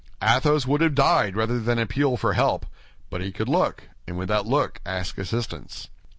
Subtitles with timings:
[0.23, 2.65] Athos would have died rather than appeal for help;
[3.11, 5.89] but he could look, and with that look ask assistance.